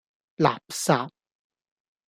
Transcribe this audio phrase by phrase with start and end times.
[0.37, 1.09] 垃圾!